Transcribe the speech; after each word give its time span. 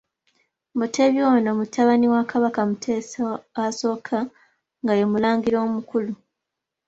Mutebi 0.77 1.19
ono, 1.33 1.49
mutabani 1.59 2.07
wa 2.13 2.21
Kabaka 2.31 2.61
Mutesa 2.69 3.19
I, 4.19 4.21
nga 4.81 4.93
ye 4.99 5.05
mulangira 5.11 5.57
omukulu. 5.67 6.11